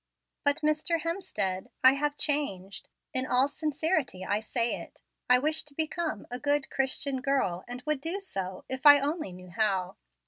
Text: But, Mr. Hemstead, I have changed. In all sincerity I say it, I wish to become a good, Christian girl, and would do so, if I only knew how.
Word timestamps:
But, 0.43 0.61
Mr. 0.61 0.99
Hemstead, 1.01 1.69
I 1.83 1.93
have 1.93 2.17
changed. 2.17 2.87
In 3.13 3.27
all 3.27 3.47
sincerity 3.47 4.25
I 4.25 4.39
say 4.39 4.81
it, 4.81 5.03
I 5.29 5.37
wish 5.37 5.61
to 5.65 5.75
become 5.75 6.25
a 6.31 6.39
good, 6.39 6.71
Christian 6.71 7.21
girl, 7.21 7.63
and 7.67 7.83
would 7.85 8.01
do 8.01 8.19
so, 8.19 8.65
if 8.67 8.87
I 8.87 8.99
only 8.99 9.31
knew 9.31 9.51
how. 9.51 9.97